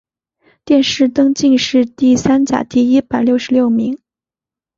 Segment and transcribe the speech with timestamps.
[0.65, 4.01] 殿试登进士第三甲第一百六十六名。